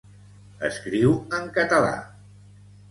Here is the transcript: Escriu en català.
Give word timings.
Escriu 0.69 1.13
en 1.41 1.47
català. 1.61 1.95